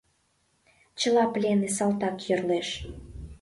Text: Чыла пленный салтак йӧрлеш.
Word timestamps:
Чыла 0.99 1.23
пленный 1.33 1.71
салтак 1.77 2.17
йӧрлеш. 2.27 2.67